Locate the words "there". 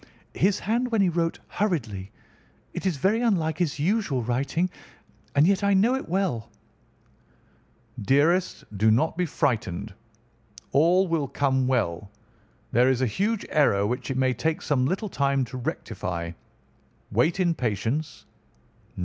12.71-12.89